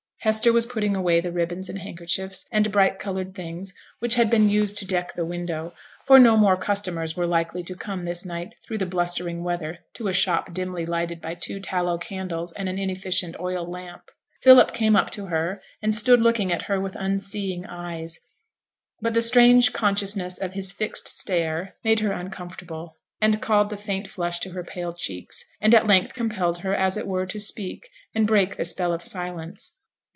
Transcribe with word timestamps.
Hester 0.23 0.53
was 0.53 0.67
putting 0.67 0.95
away 0.95 1.19
the 1.19 1.31
ribbons 1.31 1.67
and 1.67 1.79
handkerchiefs, 1.79 2.45
and 2.51 2.71
bright 2.71 2.99
coloured 2.99 3.33
things 3.33 3.73
which 3.97 4.13
had 4.13 4.29
been 4.29 4.49
used 4.49 4.77
to 4.77 4.85
deck 4.85 5.13
the 5.15 5.25
window; 5.25 5.73
for 6.05 6.19
no 6.19 6.37
more 6.37 6.55
customers 6.55 7.17
were 7.17 7.25
likely 7.25 7.63
to 7.63 7.73
come 7.75 8.03
this 8.03 8.23
night 8.23 8.53
through 8.61 8.77
the 8.77 8.85
blustering 8.85 9.43
weather 9.43 9.79
to 9.95 10.09
a 10.09 10.13
shop 10.13 10.53
dimly 10.53 10.85
lighted 10.85 11.21
by 11.21 11.33
two 11.33 11.59
tallow 11.59 11.97
candles 11.97 12.53
and 12.53 12.69
an 12.69 12.77
inefficient 12.77 13.35
oil 13.39 13.65
lamp. 13.67 14.11
Philip 14.43 14.73
came 14.75 14.95
up 14.95 15.09
to 15.09 15.25
her, 15.25 15.59
and 15.81 15.91
stood 15.91 16.21
looking 16.21 16.51
at 16.51 16.61
her 16.61 16.79
with 16.79 16.95
unseeing 16.95 17.65
eyes; 17.65 18.19
but 19.01 19.15
the 19.15 19.23
strange 19.23 19.73
consciousness 19.73 20.37
of 20.37 20.53
his 20.53 20.71
fixed 20.71 21.07
stare 21.07 21.73
made 21.83 21.99
her 22.01 22.11
uncomfortable, 22.11 22.95
and 23.19 23.41
called 23.41 23.71
the 23.71 23.75
faint 23.75 24.07
flush 24.07 24.37
to 24.41 24.51
her 24.51 24.63
pale 24.63 24.93
cheeks, 24.93 25.43
and 25.59 25.73
at 25.73 25.87
length 25.87 26.13
compelled 26.13 26.59
her, 26.59 26.75
as 26.75 26.95
it 26.95 27.07
were, 27.07 27.25
to 27.25 27.39
speak, 27.39 27.89
and 28.13 28.27
break 28.27 28.55
the 28.55 28.65
spell 28.65 28.93
of 28.93 29.01
the 29.01 29.09
silence. 29.09 29.79